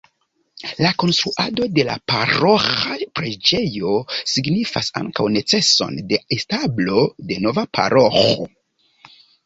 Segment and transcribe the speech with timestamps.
[0.85, 3.93] La konstruado de la paroĥa preĝejo
[4.33, 8.53] signifis ankaŭ neceson de establo de nova paroĥo.